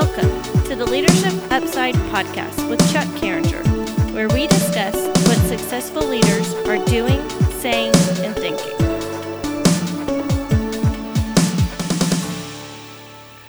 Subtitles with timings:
[0.00, 3.66] Welcome to the Leadership Upside podcast with Chuck Carringer,
[4.14, 4.94] where we discuss
[5.26, 7.28] what successful leaders are doing,
[7.58, 8.78] saying, and thinking.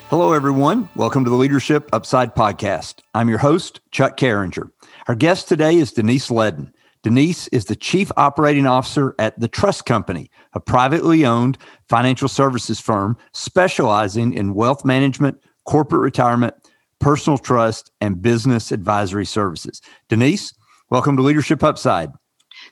[0.10, 0.90] Hello, everyone.
[0.96, 3.02] Welcome to the Leadership Upside podcast.
[3.14, 4.72] I'm your host, Chuck Carringer.
[5.08, 6.74] Our guest today is Denise Ledden.
[7.04, 12.80] Denise is the Chief Operating Officer at The Trust Company, a privately owned financial services
[12.80, 16.56] firm specializing in wealth management, corporate retirement,
[16.98, 19.84] personal trust, and business advisory services.
[20.08, 20.52] Denise,
[20.90, 22.12] welcome to Leadership Upside.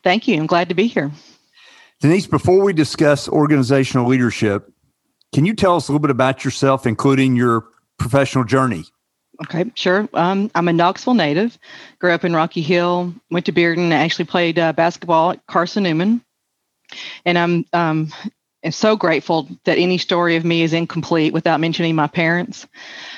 [0.04, 0.40] Thank you.
[0.40, 1.12] I'm glad to be here.
[2.02, 4.74] Denise, before we discuss organizational leadership,
[5.32, 7.66] can you tell us a little bit about yourself, including your
[8.00, 8.84] professional journey?
[9.44, 10.10] Okay, sure.
[10.16, 11.60] Um, I'm a Knoxville native.
[12.00, 13.14] Grew up in Rocky Hill.
[13.30, 13.92] Went to Bearden.
[13.92, 16.24] Actually played uh, basketball at Carson Newman.
[17.26, 18.12] And I'm um,
[18.72, 22.68] so grateful that any story of me is incomplete without mentioning my parents.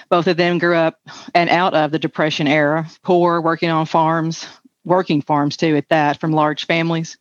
[0.09, 0.99] Both of them grew up
[1.33, 4.47] and out of the Depression era, poor, working on farms,
[4.83, 7.17] working farms too, at that, from large families.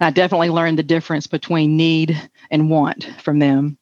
[0.00, 3.78] And I definitely learned the difference between need and want from them.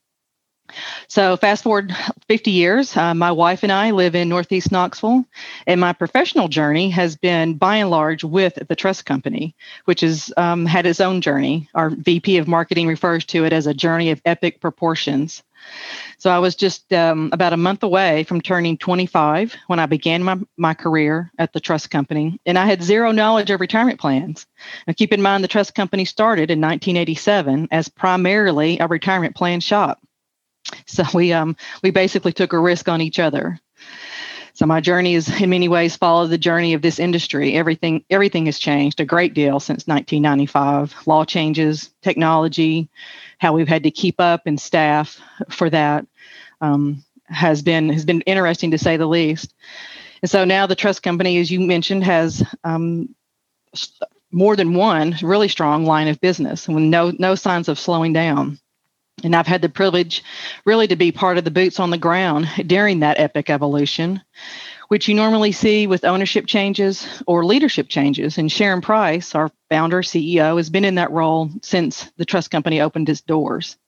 [1.08, 1.94] So, fast forward
[2.28, 5.24] 50 years, uh, my wife and I live in Northeast Knoxville,
[5.66, 9.54] and my professional journey has been by and large with the trust company,
[9.84, 11.68] which has um, had its own journey.
[11.74, 15.42] Our VP of marketing refers to it as a journey of epic proportions.
[16.18, 20.22] So, I was just um, about a month away from turning 25 when I began
[20.22, 24.46] my, my career at the trust company, and I had zero knowledge of retirement plans.
[24.86, 29.60] Now, keep in mind, the trust company started in 1987 as primarily a retirement plan
[29.60, 30.00] shop.
[30.86, 33.60] So we um we basically took a risk on each other.
[34.54, 37.54] So my journey is in many ways followed the journey of this industry.
[37.54, 41.06] Everything everything has changed a great deal since 1995.
[41.06, 42.88] Law changes, technology,
[43.38, 46.06] how we've had to keep up and staff for that
[46.60, 49.52] um, has been has been interesting to say the least.
[50.22, 53.14] And so now the trust company, as you mentioned, has um,
[54.32, 58.58] more than one really strong line of business with no no signs of slowing down.
[59.24, 60.22] And I've had the privilege
[60.66, 64.20] really to be part of the boots on the ground during that epic evolution,
[64.88, 68.36] which you normally see with ownership changes or leadership changes.
[68.36, 72.82] And Sharon Price, our founder, CEO, has been in that role since the trust company
[72.82, 73.78] opened its doors.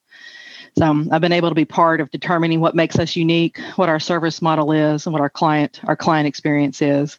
[0.78, 3.88] So um, I've been able to be part of determining what makes us unique, what
[3.88, 7.18] our service model is, and what our client our client experience is.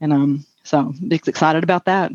[0.00, 2.12] And um, so excited about that.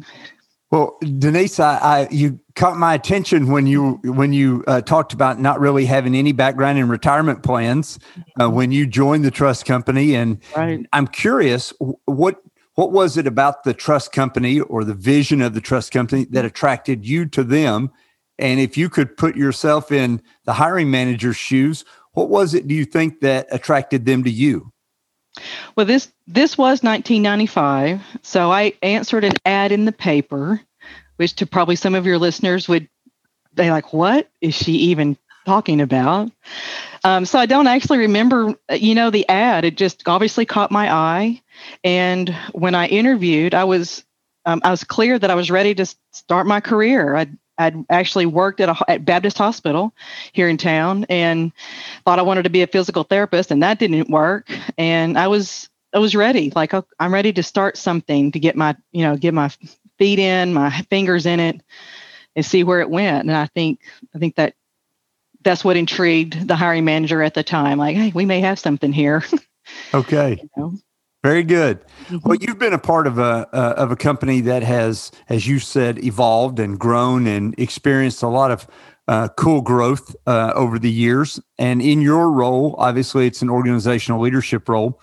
[0.73, 5.39] Well, Denise, I, I, you caught my attention when you when you uh, talked about
[5.39, 7.99] not really having any background in retirement plans
[8.41, 10.83] uh, when you joined the trust company, and right.
[10.91, 11.73] I'm curious
[12.05, 12.41] what
[12.73, 16.43] what was it about the trust company or the vision of the trust company that
[16.43, 17.91] attracted you to them,
[18.39, 22.73] and if you could put yourself in the hiring manager's shoes, what was it do
[22.73, 24.72] you think that attracted them to you?
[25.75, 30.61] Well, this this was 1995, so I answered an ad in the paper,
[31.17, 32.87] which to probably some of your listeners would
[33.53, 36.31] they like, what is she even talking about?
[37.03, 39.65] Um, so I don't actually remember, you know, the ad.
[39.65, 41.41] It just obviously caught my eye,
[41.83, 44.03] and when I interviewed, I was
[44.45, 47.15] um, I was clear that I was ready to start my career.
[47.15, 49.93] I'd I'd actually worked at a at Baptist Hospital
[50.31, 51.51] here in town and
[52.05, 54.49] thought I wanted to be a physical therapist, and that didn't work.
[54.77, 58.55] And I was I was ready, like oh, I'm ready to start something to get
[58.55, 59.51] my you know get my
[59.97, 61.61] feet in, my fingers in it,
[62.35, 63.27] and see where it went.
[63.27, 63.79] And I think
[64.15, 64.55] I think that
[65.43, 67.77] that's what intrigued the hiring manager at the time.
[67.77, 69.23] Like, hey, we may have something here.
[69.93, 70.39] Okay.
[70.41, 70.73] you know?
[71.23, 71.79] Very good.
[72.07, 72.17] Mm-hmm.
[72.27, 75.59] Well, you've been a part of a uh, of a company that has, as you
[75.59, 78.67] said, evolved and grown and experienced a lot of
[79.07, 81.39] uh, cool growth uh, over the years.
[81.57, 84.99] And in your role, obviously, it's an organizational leadership role.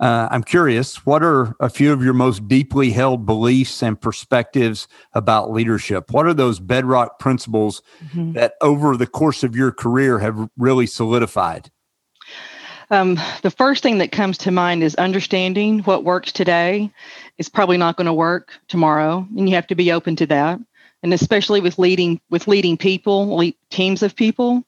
[0.00, 4.88] Uh, I'm curious, what are a few of your most deeply held beliefs and perspectives
[5.12, 6.10] about leadership?
[6.10, 8.32] What are those bedrock principles mm-hmm.
[8.32, 11.70] that over the course of your career have really solidified?
[12.90, 16.90] Um, the first thing that comes to mind is understanding what works today
[17.38, 20.58] is probably not going to work tomorrow, and you have to be open to that.
[21.02, 24.64] And especially with leading with leading people, lead teams of people,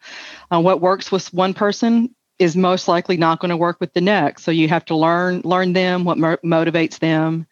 [0.50, 4.00] uh, what works with one person is most likely not going to work with the
[4.00, 4.44] next.
[4.44, 7.46] So you have to learn learn them, what mo- motivates them,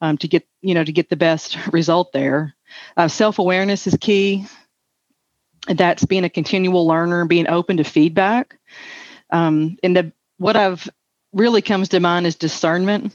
[0.00, 2.54] um, to get you know to get the best result there.
[2.96, 4.46] Uh, Self awareness is key.
[5.66, 8.58] That's being a continual learner, being open to feedback.
[9.34, 10.88] Um, and the, what I've
[11.32, 13.14] really comes to mind is discernment.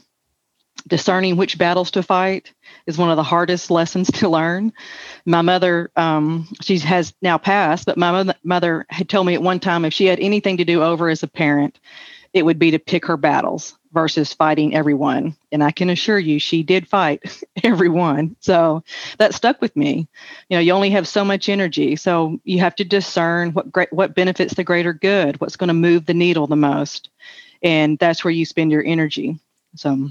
[0.86, 2.52] Discerning which battles to fight
[2.86, 4.72] is one of the hardest lessons to learn.
[5.26, 9.60] My mother, um, she has now passed, but my mother had told me at one
[9.60, 11.78] time if she had anything to do over as a parent,
[12.32, 15.36] it would be to pick her battles versus fighting everyone.
[15.50, 18.36] And I can assure you, she did fight everyone.
[18.40, 18.82] So
[19.18, 20.08] that stuck with me.
[20.48, 23.92] You know, you only have so much energy, so you have to discern what great
[23.92, 27.10] what benefits the greater good, what's going to move the needle the most,
[27.62, 29.38] and that's where you spend your energy.
[29.76, 30.10] So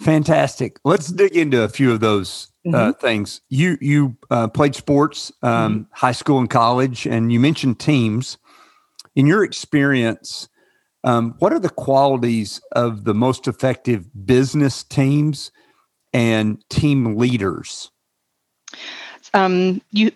[0.00, 0.78] fantastic.
[0.84, 3.00] Let's dig into a few of those uh, mm-hmm.
[3.00, 3.40] things.
[3.48, 5.82] You you uh, played sports, um, mm-hmm.
[5.92, 8.38] high school and college, and you mentioned teams.
[9.16, 10.48] In your experience
[11.04, 15.52] um, what are the qualities of the most effective business teams
[16.12, 17.90] and team leaders?
[19.34, 20.12] Um, you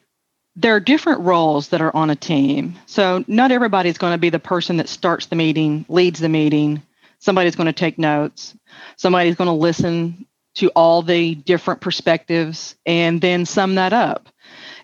[0.54, 2.78] there are different roles that are on a team.
[2.84, 6.82] So not everybody's going to be the person that starts the meeting, leads the meeting.
[7.20, 8.54] Somebody's going to take notes.
[8.96, 10.26] Somebody's going to listen
[10.56, 14.28] to all the different perspectives and then sum that up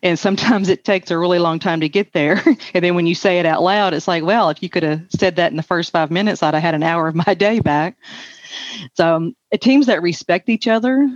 [0.03, 2.43] and sometimes it takes a really long time to get there.
[2.75, 5.07] And then when you say it out loud it's like well if you could have
[5.11, 7.61] said that in the first five minutes i'd have had an hour of my day
[7.61, 7.97] back.
[8.95, 11.09] So um, teams that respect each other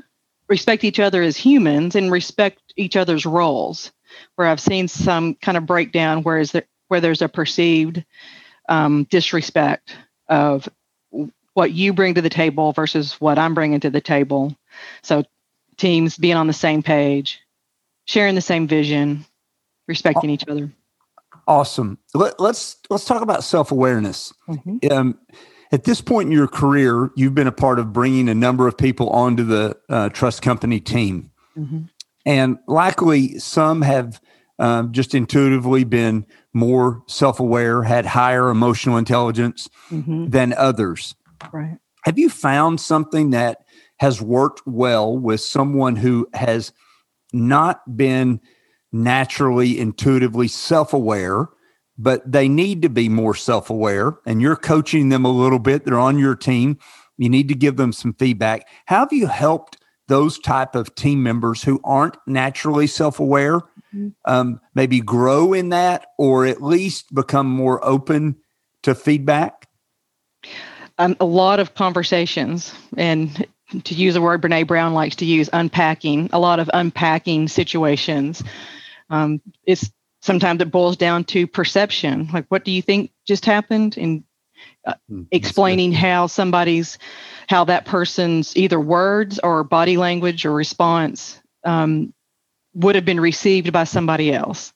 [0.49, 3.93] respect each other as humans and respect each other's roles
[4.37, 8.05] where i've seen some kind of breakdown where is there where there's a perceived
[8.69, 9.97] um, disrespect
[10.29, 10.69] of
[11.55, 14.57] what you bring to the table versus what i'm bringing to the table.
[15.03, 15.25] So
[15.79, 17.42] teams being on the same page
[18.07, 19.25] sharing the same vision,
[19.89, 20.73] respecting each other.
[21.47, 21.99] Awesome.
[22.15, 24.33] Let, us let's, let's talk about self awareness.
[24.49, 24.93] Mm-hmm.
[24.93, 25.19] Um,
[25.73, 28.77] at this point in your career, you've been a part of bringing a number of
[28.77, 31.83] people onto the uh, trust company team, mm-hmm.
[32.27, 34.21] and likely some have
[34.59, 40.29] um, just intuitively been more self aware, had higher emotional intelligence mm-hmm.
[40.29, 41.15] than others.
[41.53, 41.79] Right.
[42.05, 43.65] Have you found something that
[43.99, 46.73] has worked well with someone who has
[47.33, 48.41] not been
[48.93, 51.49] naturally, intuitively self aware,
[51.99, 54.19] but they need to be more self aware.
[54.27, 55.85] And you're coaching them a little bit.
[55.85, 56.79] They're on your team.
[57.19, 58.69] You need to give them some feedback.
[58.87, 64.09] How have you helped those type of team members who aren't naturally self aware mm-hmm.
[64.25, 68.37] um, maybe grow in that or at least become more open
[68.83, 69.69] to feedback?
[70.99, 73.47] Um, a lot of conversations and
[73.81, 78.43] to use a word Brene Brown likes to use, unpacking, a lot of unpacking situations.
[79.11, 79.91] Um, it's
[80.21, 82.29] sometimes it boils down to perception.
[82.33, 83.97] Like, what do you think just happened?
[83.97, 84.25] And
[84.87, 86.99] uh, hmm, explaining how somebody's,
[87.49, 92.15] how that person's either words or body language or response um,
[92.75, 94.73] would have been received by somebody else.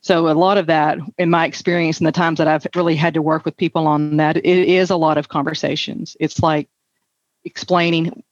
[0.00, 3.14] So a lot of that, in my experience, and the times that I've really had
[3.14, 6.16] to work with people on that, it is a lot of conversations.
[6.20, 6.68] It's like
[7.44, 8.22] explaining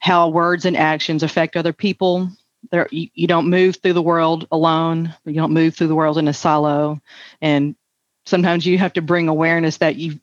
[0.00, 2.30] how words and actions affect other people.
[2.70, 5.14] There, you, you don't move through the world alone.
[5.24, 7.00] You don't move through the world in a silo,
[7.40, 7.74] and
[8.26, 10.20] sometimes you have to bring awareness that you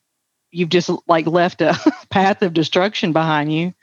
[0.51, 1.77] you've just like left a
[2.09, 3.73] path of destruction behind you,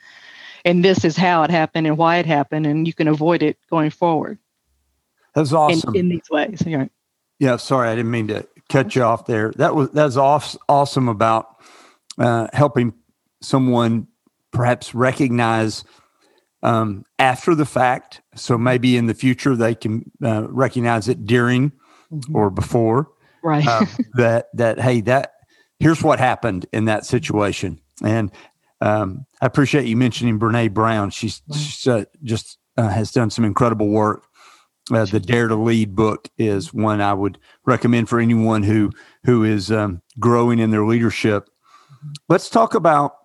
[0.65, 3.57] and this is how it happened and why it happened, and you can avoid it
[3.69, 4.37] going forward.
[5.33, 6.63] That's awesome in, in these ways.
[6.65, 6.87] Yeah.
[7.39, 7.57] Yeah.
[7.57, 9.51] Sorry, I didn't mean to cut you off there.
[9.57, 11.57] That was that's awesome about
[12.17, 12.93] uh, helping
[13.41, 14.07] someone
[14.53, 15.83] perhaps recognize
[16.61, 18.21] um, after the fact.
[18.35, 21.71] So maybe in the future they can uh, recognize it during
[22.11, 22.35] mm-hmm.
[22.35, 23.09] or before.
[23.43, 23.67] Right.
[23.67, 25.33] uh, that that hey that
[25.79, 27.79] here's what happened in that situation.
[28.01, 28.31] And
[28.79, 31.09] um, I appreciate you mentioning Brene Brown.
[31.09, 31.41] She's,
[31.87, 34.25] uh, just uh, has done some incredible work.
[34.91, 38.91] Uh, the Dare to Lead book is one I would recommend for anyone who
[39.23, 41.45] who is um, growing in their leadership.
[41.45, 42.11] Mm-hmm.
[42.27, 43.15] Let's talk about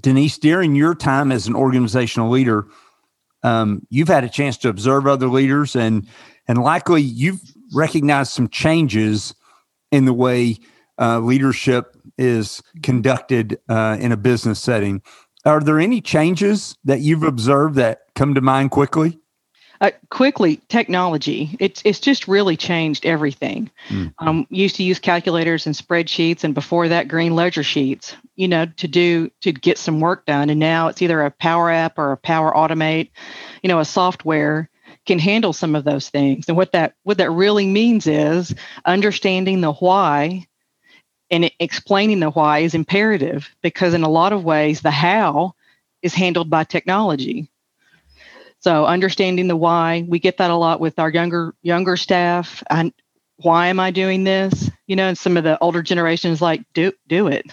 [0.00, 2.66] Denise, during your time as an organizational leader,
[3.42, 6.06] um, you've had a chance to observe other leaders and
[6.46, 7.40] and likely you've
[7.72, 9.34] recognized some changes
[9.92, 10.58] in the way
[11.00, 15.00] uh, leadership is conducted uh, in a business setting.
[15.44, 19.18] Are there any changes that you've observed that come to mind quickly?
[19.80, 21.56] Uh, quickly, technology.
[21.58, 23.70] It's it's just really changed everything.
[23.88, 24.12] Mm.
[24.18, 28.14] Um, used to use calculators and spreadsheets, and before that, green ledger sheets.
[28.36, 30.50] You know, to do to get some work done.
[30.50, 33.10] And now it's either a Power App or a Power Automate.
[33.62, 34.68] You know, a software
[35.06, 36.46] can handle some of those things.
[36.48, 40.46] And what that what that really means is understanding the why
[41.30, 45.54] and explaining the why is imperative because in a lot of ways the how
[46.02, 47.48] is handled by technology
[48.60, 52.62] so understanding the why, we get that a lot with our younger younger staff.
[52.68, 52.92] And
[53.36, 54.70] why am I doing this?
[54.86, 57.46] You know, and some of the older generations like do do it.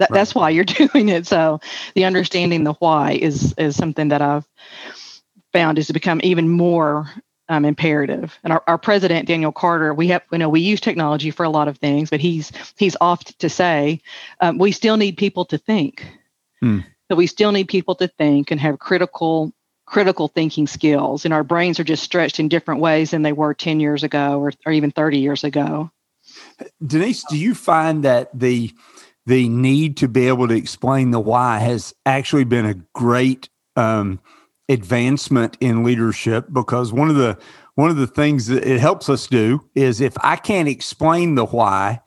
[0.00, 0.18] That, right.
[0.18, 1.26] That's why you're doing it.
[1.26, 1.60] So
[1.94, 4.46] the understanding the why is is something that I've
[5.52, 7.08] found is to become even more
[7.48, 8.36] um, imperative.
[8.42, 11.50] And our, our president, Daniel Carter, we have, you know, we use technology for a
[11.50, 14.00] lot of things, but he's he's oft to say
[14.40, 16.04] um, we still need people to think.
[16.60, 16.80] Hmm.
[17.08, 19.52] So we still need people to think and have critical
[19.86, 21.24] critical thinking skills.
[21.24, 24.40] And our brains are just stretched in different ways than they were 10 years ago
[24.40, 25.90] or, or even 30 years ago.
[26.84, 28.72] Denise, do you find that the
[29.26, 34.20] the need to be able to explain the why has actually been a great um,
[34.68, 37.38] advancement in leadership because one of the
[37.74, 41.44] one of the things that it helps us do is if I can't explain the
[41.44, 42.00] why,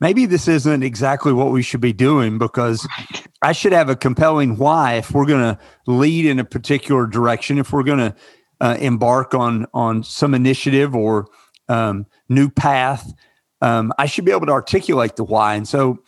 [0.00, 2.86] maybe this isn't exactly what we should be doing because
[3.42, 7.58] I should have a compelling why if we're going to lead in a particular direction,
[7.58, 8.14] if we're going to
[8.60, 11.26] uh, embark on on some initiative or
[11.68, 13.12] um, new path.
[13.60, 15.98] Um, I should be able to articulate the why, and so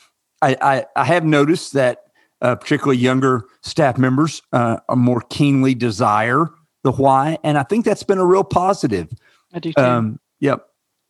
[0.41, 2.05] I, I, I have noticed that
[2.43, 6.47] uh, particularly younger staff members, uh, are more keenly desire
[6.83, 9.13] the why, and I think that's been a real positive.
[9.53, 9.83] I do too.
[9.83, 10.67] Um, yep,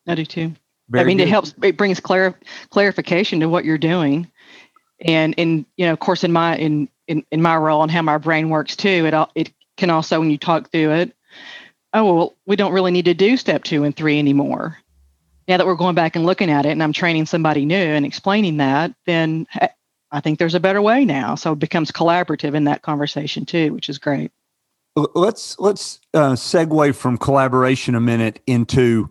[0.07, 0.53] I do too.
[0.91, 1.23] Very I mean, good.
[1.23, 1.55] it helps.
[1.63, 2.37] It brings clar-
[2.69, 4.29] clarification to what you're doing,
[4.99, 8.01] and in you know, of course, in my in in, in my role and how
[8.01, 11.15] my brain works too, it all it can also when you talk through it.
[11.93, 14.77] Oh well, we don't really need to do step two and three anymore.
[15.47, 18.05] Now that we're going back and looking at it, and I'm training somebody new and
[18.05, 19.47] explaining that, then
[20.11, 21.35] I think there's a better way now.
[21.35, 24.31] So it becomes collaborative in that conversation too, which is great.
[24.95, 29.09] Let's let's uh, segue from collaboration a minute into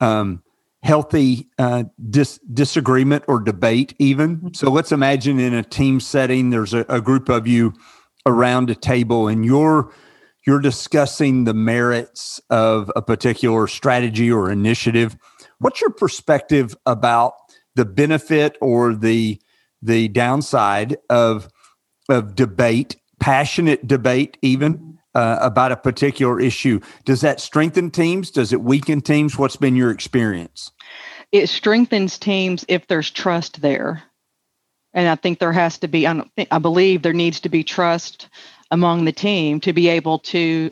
[0.00, 0.42] um,
[0.82, 4.36] healthy uh, dis- disagreement or debate, even.
[4.36, 4.48] Mm-hmm.
[4.54, 7.72] So let's imagine in a team setting, there's a, a group of you
[8.26, 9.92] around a table, and you're
[10.46, 15.16] you're discussing the merits of a particular strategy or initiative.
[15.58, 17.34] What's your perspective about
[17.76, 19.40] the benefit or the
[19.80, 21.48] the downside of
[22.08, 26.80] of debate, passionate debate, even uh, about a particular issue.
[27.04, 28.30] Does that strengthen teams?
[28.30, 29.38] Does it weaken teams?
[29.38, 30.70] What's been your experience?
[31.30, 34.02] It strengthens teams if there's trust there,
[34.92, 36.06] and I think there has to be.
[36.06, 38.28] I, don't think, I believe there needs to be trust
[38.70, 40.70] among the team to be able to,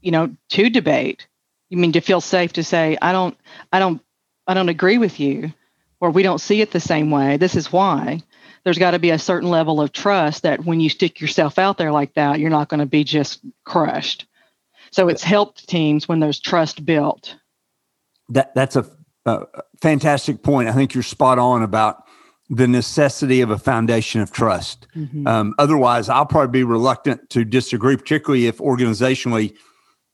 [0.00, 1.26] you know, to debate.
[1.70, 3.36] You mean to feel safe to say, I don't,
[3.72, 4.00] I don't,
[4.46, 5.52] I don't agree with you
[6.00, 7.36] or we don't see it the same way.
[7.36, 8.22] This is why.
[8.64, 11.76] There's got to be a certain level of trust that when you stick yourself out
[11.76, 14.26] there like that, you're not going to be just crushed.
[14.90, 17.36] So it's helped teams when there's trust built.
[18.30, 18.86] That that's a,
[19.26, 19.46] a
[19.82, 20.68] fantastic point.
[20.68, 22.04] I think you're spot on about
[22.48, 24.86] the necessity of a foundation of trust.
[24.94, 25.26] Mm-hmm.
[25.26, 29.54] Um, otherwise, I'll probably be reluctant to disagree, particularly if organizationally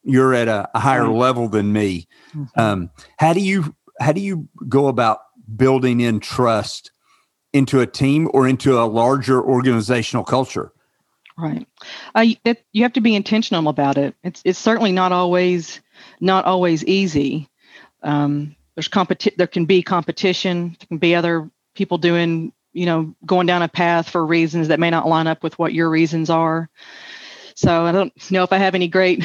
[0.03, 1.15] you're at a, a higher right.
[1.15, 2.09] level than me.
[2.35, 2.61] Mm-hmm.
[2.61, 5.19] Um, how do you how do you go about
[5.57, 6.92] building in trust
[7.52, 10.73] into a team or into a larger organizational culture.
[11.37, 11.66] Right.
[12.45, 14.14] That, you have to be intentional about it.
[14.23, 15.80] It's it's certainly not always
[16.21, 17.49] not always easy.
[18.02, 20.76] Um, there's competi- There can be competition.
[20.78, 24.80] There can be other people doing you know going down a path for reasons that
[24.80, 26.69] may not line up with what your reasons are.
[27.54, 29.25] So I don't know if I have any great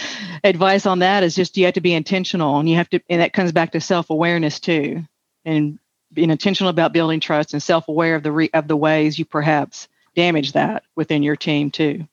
[0.44, 1.24] advice on that.
[1.24, 3.72] Is just you have to be intentional, and you have to, and that comes back
[3.72, 5.04] to self awareness too
[5.46, 5.78] and
[6.12, 9.88] being intentional about building trust and self-aware of the re- of the ways you perhaps
[10.14, 12.06] damage that within your team too.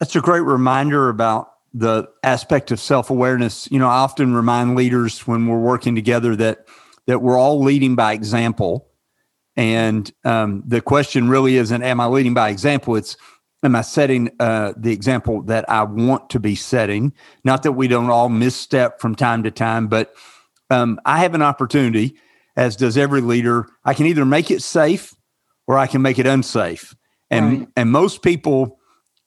[0.00, 3.70] That's a great reminder about the aspect of self-awareness.
[3.70, 6.66] You know, I often remind leaders when we're working together that
[7.06, 8.88] that we're all leading by example,
[9.56, 13.16] and um, the question really isn't "Am I leading by example?" It's
[13.64, 17.12] am I setting uh, the example that I want to be setting?
[17.44, 20.14] Not that we don't all misstep from time to time, but
[20.68, 22.16] um, I have an opportunity
[22.56, 23.66] as does every leader.
[23.84, 25.14] I can either make it safe
[25.66, 26.94] or I can make it unsafe.
[27.30, 27.68] And right.
[27.76, 28.78] and most people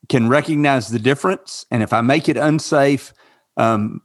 [0.10, 1.66] can recognize the difference.
[1.72, 3.14] And if I make it unsafe,
[3.58, 4.02] um,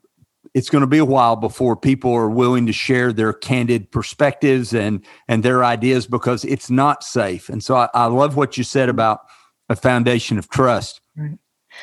[0.54, 4.72] it's going to be a while before people are willing to share their candid perspectives
[4.72, 7.48] and and their ideas because it's not safe.
[7.48, 9.20] And so I, I love what you said about
[9.68, 11.00] a foundation of trust.
[11.16, 11.38] Right.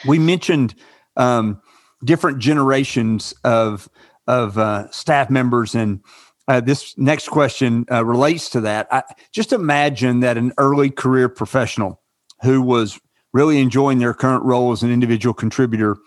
[0.06, 0.75] We mentioned
[1.15, 1.62] um,
[2.03, 3.89] different generations of
[4.27, 6.01] of uh, staff members and
[6.48, 8.88] uh, this next question uh, relates to that.
[8.92, 12.01] I, just imagine that an early career professional
[12.44, 13.00] who was
[13.34, 15.98] really enjoying their current role as an individual contributor,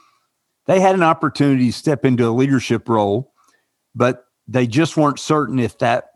[0.67, 3.33] they had an opportunity to step into a leadership role,
[3.95, 6.11] but they just weren't certain if that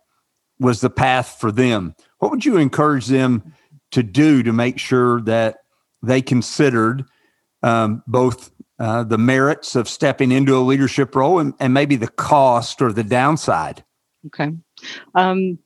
[0.59, 1.95] was the path for them.
[2.19, 3.55] What would you encourage them
[3.91, 5.59] to do to make sure that
[6.03, 7.05] they considered
[7.63, 12.09] um, both uh, the merits of stepping into a leadership role and, and maybe the
[12.09, 13.85] cost or the downside?
[14.27, 14.53] Okay.
[15.15, 15.59] Um,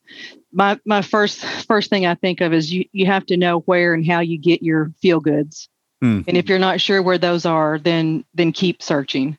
[0.52, 3.94] my my first first thing I think of is you you have to know where
[3.94, 5.68] and how you get your feel goods.
[6.02, 6.24] Mm.
[6.28, 9.38] And if you're not sure where those are, then then keep searching.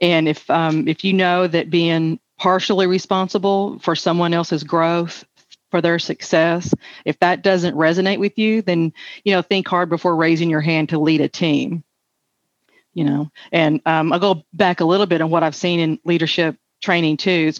[0.00, 5.24] And if um, if you know that being partially responsible for someone else's growth
[5.70, 6.72] for their success
[7.04, 8.92] if that doesn't resonate with you then
[9.24, 11.84] you know think hard before raising your hand to lead a team
[12.94, 15.98] you know and um, i'll go back a little bit on what i've seen in
[16.04, 17.52] leadership training too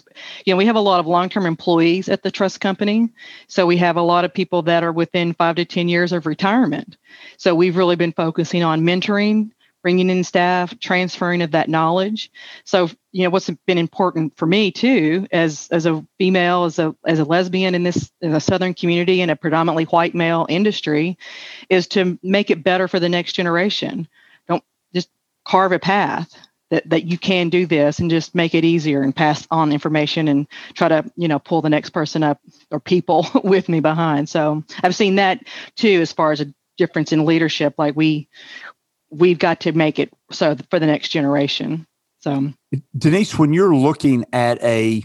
[0.45, 3.09] you know we have a lot of long-term employees at the trust company
[3.47, 6.25] so we have a lot of people that are within five to ten years of
[6.25, 6.97] retirement
[7.37, 12.31] so we've really been focusing on mentoring bringing in staff, transferring of that knowledge.
[12.65, 16.95] So, you know, what's been important for me too, as as a female, as a
[17.05, 21.17] as a lesbian in this in the southern community in a predominantly white male industry,
[21.69, 24.07] is to make it better for the next generation.
[24.47, 25.09] Don't just
[25.45, 26.35] carve a path
[26.69, 30.27] that that you can do this and just make it easier and pass on information
[30.27, 32.39] and try to you know pull the next person up
[32.71, 34.29] or people with me behind.
[34.29, 35.43] So I've seen that
[35.75, 37.75] too as far as a difference in leadership.
[37.77, 38.27] Like we
[39.09, 41.85] we've got to make it so for the next generation.
[42.19, 42.51] So,
[42.97, 45.03] Denise, when you're looking at a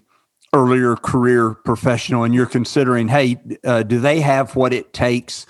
[0.52, 5.46] earlier career professional and you're considering, hey, uh, do they have what it takes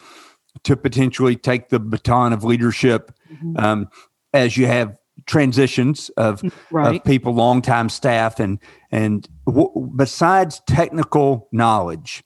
[0.64, 3.56] to potentially take the baton of leadership mm-hmm.
[3.58, 3.88] um,
[4.32, 6.96] as you have transitions of, right.
[6.96, 8.58] of people, longtime staff, and
[8.90, 12.22] and w- besides technical knowledge,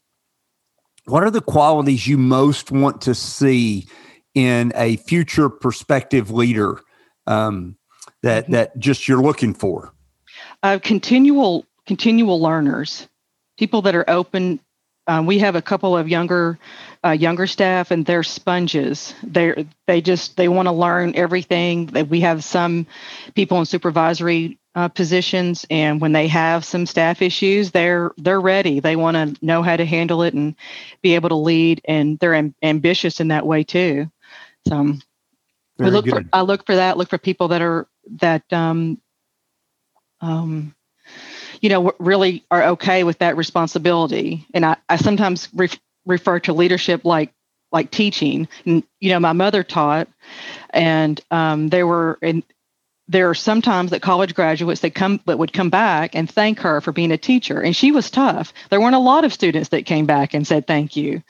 [1.06, 3.86] what are the qualities you most want to see
[4.34, 6.80] in a future prospective leader
[7.26, 7.76] um,
[8.22, 8.52] that mm-hmm.
[8.52, 9.92] that just you're looking for?
[10.62, 13.08] Uh, continual continual learners,
[13.58, 14.60] people that are open.
[15.08, 16.58] Um, we have a couple of younger
[17.04, 19.14] uh, younger staff, and they're sponges.
[19.22, 21.86] They they just they want to learn everything.
[21.86, 22.86] That we have some
[23.34, 28.80] people in supervisory uh, positions, and when they have some staff issues, they're they're ready.
[28.80, 30.54] They want to know how to handle it and
[31.02, 34.10] be able to lead, and they're am- ambitious in that way too.
[34.68, 34.94] So
[35.80, 36.14] I look good.
[36.14, 36.98] for I look for that.
[36.98, 37.88] Look for people that are
[38.20, 39.00] that um,
[40.20, 40.74] um,
[41.60, 44.46] you know really are okay with that responsibility.
[44.54, 45.70] And I, I sometimes re-
[46.06, 47.32] refer to leadership like
[47.72, 48.48] like teaching.
[48.66, 50.08] And you know, my mother taught,
[50.70, 52.42] and um, there were and
[53.08, 56.80] there are sometimes that college graduates that come that would come back and thank her
[56.80, 57.60] for being a teacher.
[57.60, 58.52] And she was tough.
[58.70, 61.22] There weren't a lot of students that came back and said thank you.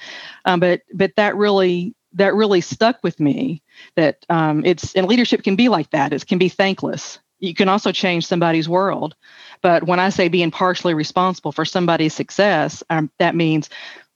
[0.45, 3.63] Um, but but that really that really stuck with me
[3.97, 6.13] that um, it's and leadership can be like that.
[6.13, 9.15] It can be thankless you can also change somebody's world
[9.63, 13.69] but when i say being partially responsible for somebody's success um, that means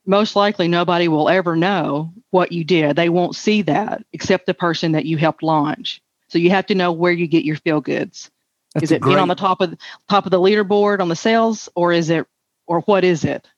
[0.06, 4.54] most likely nobody will ever know what you did they won't see that except the
[4.54, 7.80] person that you helped launch so you have to know where you get your feel
[7.80, 8.30] goods
[8.74, 9.12] That's is it great...
[9.12, 9.76] being on the top of
[10.08, 12.26] top of the leaderboard on the sales or is it
[12.66, 13.48] or what is it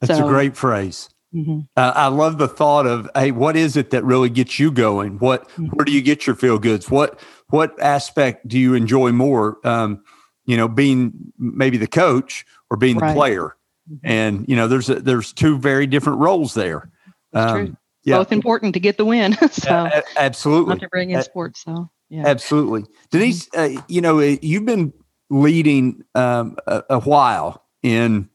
[0.00, 1.60] that's so, a great phrase Mm-hmm.
[1.76, 5.18] Uh, I love the thought of, hey, what is it that really gets you going?
[5.18, 5.66] What, mm-hmm.
[5.66, 6.90] where do you get your feel goods?
[6.90, 7.18] What,
[7.52, 9.58] what aspect do you enjoy more?
[9.64, 10.02] Um,
[10.46, 13.08] you know, being maybe the coach or being right.
[13.08, 13.56] the player,
[13.90, 13.96] mm-hmm.
[14.02, 16.90] and you know, there's a, there's two very different roles there.
[17.32, 18.16] Um, yeah.
[18.16, 19.36] Both important to get the win.
[19.50, 21.62] so absolutely, not to bring in sports.
[21.62, 22.84] So yeah, absolutely.
[23.10, 23.78] Denise, mm-hmm.
[23.78, 24.92] uh, you know, uh, you've been
[25.30, 28.28] leading um, a, a while in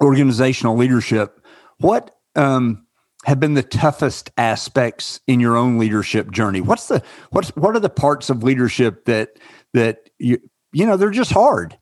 [0.00, 1.40] organizational leadership
[1.78, 2.85] what um,
[3.26, 6.60] have been the toughest aspects in your own leadership journey?
[6.60, 9.38] What's the what's what are the parts of leadership that
[9.74, 10.38] that you
[10.72, 11.76] you know they're just hard?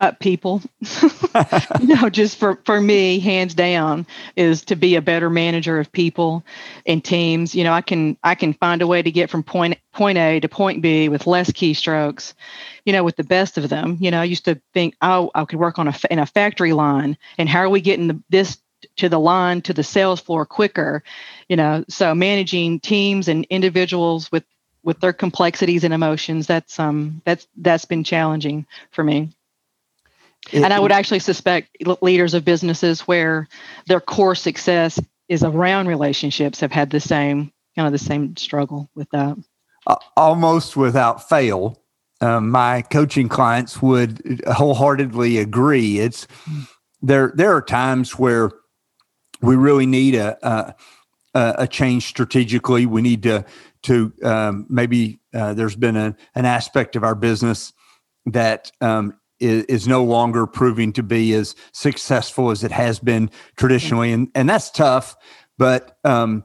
[0.00, 0.62] Uh, people,
[1.80, 5.92] you know, just for for me, hands down, is to be a better manager of
[5.92, 6.42] people
[6.86, 7.54] and teams.
[7.54, 10.40] You know, I can I can find a way to get from point point A
[10.40, 12.32] to point B with less keystrokes.
[12.86, 13.98] You know, with the best of them.
[14.00, 16.72] You know, I used to think, oh, I could work on a in a factory
[16.72, 18.58] line, and how are we getting the, this
[18.96, 21.02] to the line to the sales floor quicker
[21.50, 21.84] you know?
[21.88, 24.44] So managing teams and individuals with
[24.82, 29.30] with their complexities and emotions that's um that's that's been challenging for me.
[30.52, 33.46] It, and i would actually suspect leaders of businesses where
[33.86, 38.88] their core success is around relationships have had the same kind of the same struggle
[38.94, 39.36] with that.
[40.16, 41.82] Almost without fail
[42.22, 45.98] um, my coaching clients would wholeheartedly agree.
[45.98, 46.60] It's hmm.
[47.02, 48.50] there there are times where
[49.42, 50.74] we really need a, a,
[51.34, 52.86] a change strategically.
[52.86, 53.44] We need to
[53.82, 57.72] to um, maybe uh, there's been a, an aspect of our business
[58.26, 63.30] that um, is, is, no longer proving to be as successful as it has been
[63.56, 65.16] traditionally, and and that's tough.
[65.56, 66.44] But um,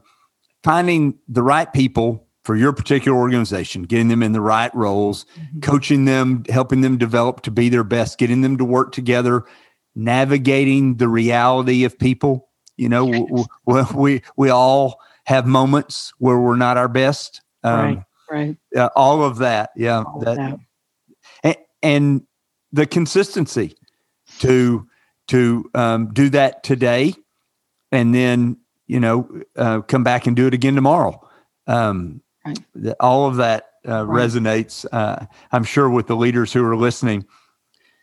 [0.64, 5.60] finding the right people for your particular organization, getting them in the right roles, mm-hmm.
[5.60, 9.44] coaching them, helping them develop to be their best, getting them to work together,
[9.94, 13.04] navigating the reality of people you know,
[13.64, 17.40] we, we, we all have moments where we're not our best.
[17.62, 18.02] Um, right.
[18.28, 18.56] Right.
[18.74, 19.70] Uh, all of that.
[19.76, 20.02] Yeah.
[20.02, 20.58] All that,
[21.42, 21.58] that.
[21.82, 22.22] and
[22.72, 23.76] the consistency
[24.40, 24.86] to
[25.28, 27.14] to um, do that today,
[27.92, 31.20] and then you know uh, come back and do it again tomorrow.
[31.66, 32.58] Um, right.
[32.74, 34.28] the, all of that uh, right.
[34.28, 37.26] resonates, uh, I'm sure, with the leaders who are listening.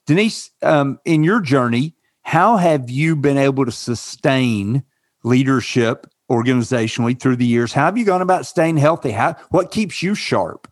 [0.06, 4.84] Denise, um, in your journey, how have you been able to sustain
[5.24, 7.74] leadership organizationally through the years?
[7.74, 9.12] How have you gone about staying healthy?
[9.12, 10.68] How what keeps you sharp?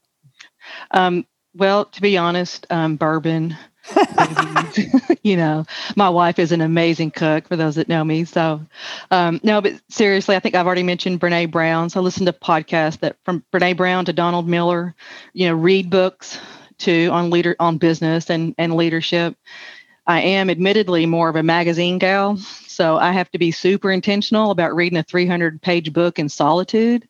[0.92, 3.56] Um, well, to be honest, um, bourbon.
[5.24, 7.48] you know, my wife is an amazing cook.
[7.48, 8.62] For those that know me, so
[9.10, 11.90] um, no, but seriously, I think I've already mentioned Brene Brown.
[11.90, 14.96] So I listen to podcasts that from Brene Brown to Donald Miller.
[15.34, 16.40] You know, read books
[16.78, 19.36] too on leader on business and and leadership.
[20.08, 24.52] I am admittedly more of a magazine gal, so I have to be super intentional
[24.52, 27.08] about reading a 300 page book in solitude.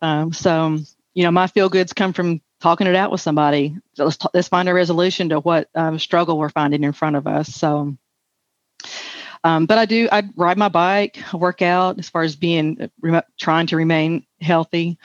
[0.00, 0.78] Um, so,
[1.14, 3.76] you know, my feel goods come from talking it out with somebody.
[3.94, 7.16] So let's, t- let's find a resolution to what um, struggle we're finding in front
[7.16, 7.54] of us.
[7.54, 7.96] So,
[9.44, 13.22] um, but I do, I ride my bike, work out as far as being, re-
[13.38, 14.98] trying to remain healthy.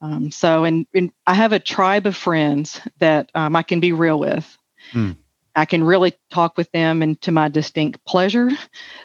[0.00, 3.92] Um, so, and, and, I have a tribe of friends that um, I can be
[3.92, 4.58] real with.
[4.92, 5.16] Mm.
[5.54, 8.50] I can really talk with them and to my distinct pleasure.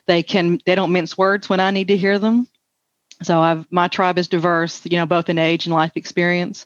[0.07, 2.47] They can they don't mince words when I need to hear them.
[3.21, 6.65] So I've my tribe is diverse, you know, both in age and life experience.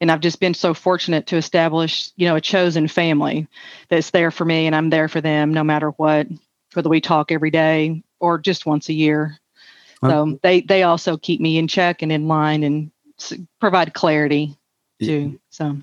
[0.00, 3.48] And I've just been so fortunate to establish, you know, a chosen family
[3.88, 6.28] that's there for me and I'm there for them no matter what,
[6.74, 9.38] whether we talk every day or just once a year.
[10.10, 12.92] So they they also keep me in check and in line and
[13.60, 14.56] provide clarity
[15.02, 15.40] too.
[15.50, 15.76] So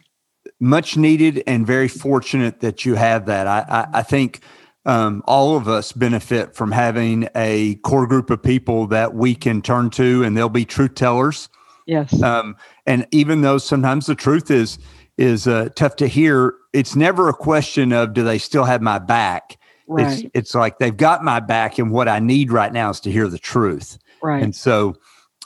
[0.59, 3.47] much needed and very fortunate that you have that.
[3.47, 4.41] I, I, I think
[4.85, 9.61] um, all of us benefit from having a core group of people that we can
[9.61, 11.49] turn to, and they'll be truth tellers.
[11.87, 12.21] Yes.
[12.21, 14.79] Um, and even though sometimes the truth is
[15.17, 18.99] is uh, tough to hear, it's never a question of do they still have my
[18.99, 19.57] back.
[19.87, 20.19] Right.
[20.19, 23.11] It's it's like they've got my back, and what I need right now is to
[23.11, 23.97] hear the truth.
[24.21, 24.43] Right.
[24.43, 24.95] And so,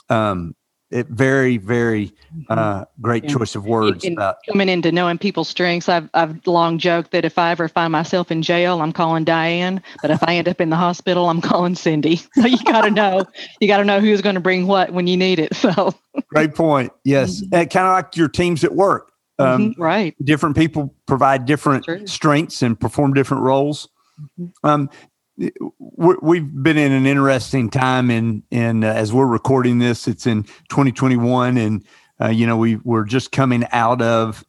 [0.08, 0.54] um,
[0.90, 2.44] it very very mm-hmm.
[2.48, 6.78] uh, great choice of words in, about coming into knowing people's strengths I've, I've long
[6.78, 10.36] joked that if i ever find myself in jail i'm calling diane but if i
[10.36, 13.24] end up in the hospital i'm calling cindy so you got to know
[13.60, 15.94] you got to know who's going to bring what when you need it so
[16.28, 17.68] great point yes mm-hmm.
[17.68, 19.82] kind of like your teams at work um, mm-hmm.
[19.82, 23.88] right different people provide different strengths and perform different roles
[24.20, 24.68] mm-hmm.
[24.68, 24.90] um,
[25.78, 30.42] we've been in an interesting time in in uh, as we're recording this it's in
[30.68, 31.84] 2021 and
[32.20, 34.44] uh, you know we we're just coming out of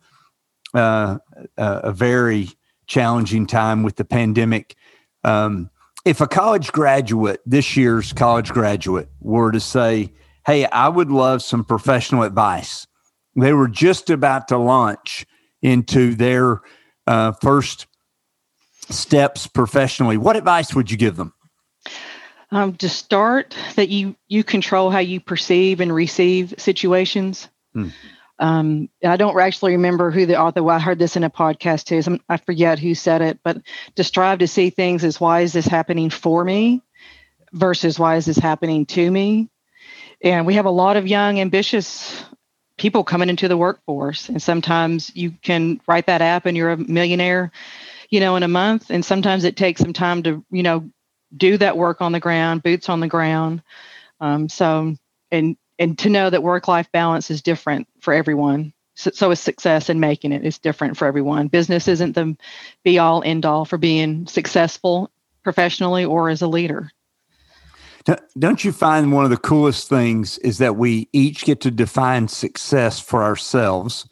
[0.73, 1.17] uh,
[1.57, 2.49] a very
[2.87, 4.75] challenging time with the pandemic.
[5.23, 5.69] Um,
[6.05, 10.11] if a college graduate this year's college graduate were to say
[10.45, 12.87] hey i would love some professional advice
[13.35, 15.25] they were just about to launch
[15.61, 16.61] into their
[17.07, 17.85] uh, first
[18.91, 21.33] steps professionally, what advice would you give them?
[22.51, 27.47] Um, to start, that you you control how you perceive and receive situations.
[27.73, 27.89] Hmm.
[28.39, 30.63] Um, I don't actually remember who the author.
[30.63, 32.01] Well, I heard this in a podcast too.
[32.01, 33.61] So I forget who said it, but
[33.95, 36.81] to strive to see things as why is this happening for me
[37.53, 39.49] versus why is this happening to me.
[40.23, 42.23] And we have a lot of young, ambitious
[42.77, 46.77] people coming into the workforce, and sometimes you can write that app and you're a
[46.77, 47.51] millionaire
[48.11, 48.91] you know, in a month.
[48.91, 50.91] And sometimes it takes some time to, you know,
[51.35, 53.63] do that work on the ground, boots on the ground.
[54.19, 54.95] Um, so,
[55.31, 58.73] and and to know that work life balance is different for everyone.
[58.93, 61.47] So, so is success in making it is different for everyone.
[61.47, 62.37] Business isn't the
[62.83, 65.09] be all end all for being successful
[65.43, 66.91] professionally or as a leader.
[68.37, 72.27] Don't you find one of the coolest things is that we each get to define
[72.27, 74.07] success for ourselves?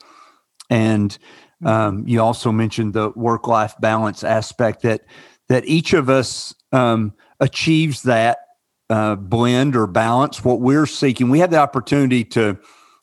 [0.70, 1.18] And
[1.66, 5.02] um, you also mentioned the work life balance aspect that
[5.50, 8.40] that each of us um, achieves that
[8.90, 10.44] uh, blend or balance.
[10.44, 12.58] What we're seeking, we have the opportunity to,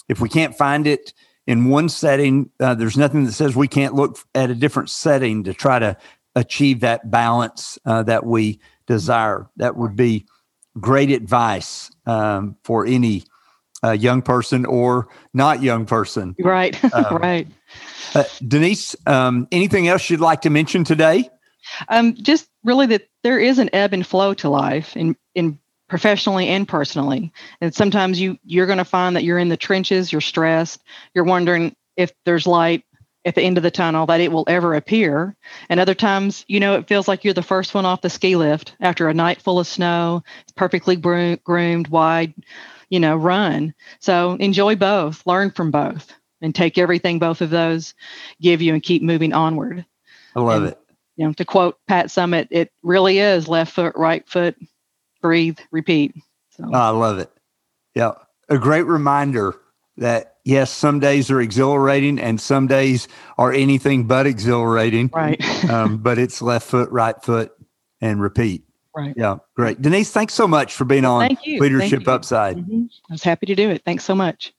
[0.09, 1.13] if we can't find it
[1.47, 5.45] in one setting, uh, there's nothing that says we can't look at a different setting
[5.45, 5.97] to try to
[6.35, 9.49] achieve that balance uh, that we desire.
[9.57, 10.27] That would be
[10.81, 13.25] great advice um, for any
[13.83, 16.35] uh, young person or not young person.
[16.39, 17.47] Right, um, right.
[18.17, 21.29] Uh, Denise, um, anything else you'd like to mention today?
[21.89, 26.49] Um, just really that there is an ebb and flow to life in in professionally
[26.49, 27.31] and personally.
[27.61, 30.83] And sometimes you you're going to find that you're in the trenches, you're stressed,
[31.15, 32.85] you're wondering if there's light
[33.27, 35.37] at the end of the tunnel that it will ever appear.
[35.69, 38.37] And other times, you know, it feels like you're the first one off the ski
[38.37, 40.23] lift after a night full of snow,
[40.55, 42.33] perfectly groomed, wide,
[42.89, 43.75] you know, run.
[44.01, 47.95] So enjoy both, learn from both and take everything both of those
[48.41, 49.85] give you and keep moving onward.
[50.35, 50.79] I love And- it.
[51.19, 54.55] You know, to quote Pat Summitt, it really is left foot, right foot,
[55.23, 56.15] breathe, repeat.
[56.51, 57.31] So Oh, I love it.
[57.95, 58.13] Yeah.
[58.51, 59.55] A great reminder
[59.97, 65.09] that yes, some days are exhilarating and some days are anything but exhilarating.
[65.15, 67.51] right, Um, but it's left foot, right foot,
[68.03, 68.65] and repeat.
[68.95, 69.15] right.
[69.17, 69.37] Yeah.
[69.55, 69.81] Great.
[69.81, 71.35] Denise, thanks so much for being on.
[71.47, 72.07] Leadership.
[72.07, 72.59] Upside.
[72.59, 72.91] Mhm.
[73.09, 73.81] I was happy to do it.
[73.87, 74.53] Thanks so much.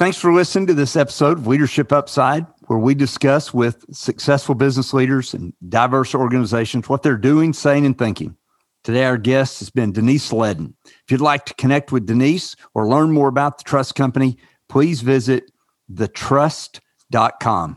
[0.00, 4.94] Thanks for listening to this episode of Leadership Upside, where we discuss with successful business
[4.94, 8.34] leaders and diverse organizations what they're doing, saying, and thinking.
[8.82, 10.72] Today, our guest has been Denise Ledden.
[10.86, 14.38] If you'd like to connect with Denise or learn more about the Trust Company,
[14.70, 15.52] please visit
[15.92, 17.76] thetrust.com.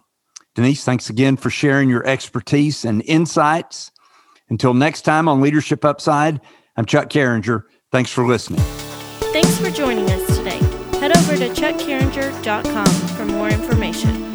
[0.56, 3.92] Denise, thanks again for sharing your expertise and insights.
[4.50, 6.40] Until next time on Leadership Upside,
[6.78, 7.64] I'm Chuck Carringer.
[7.92, 8.62] Thanks for listening.
[9.34, 10.73] Thanks for joining us today.
[11.04, 14.33] Head over to chuckcarringer.com for more information.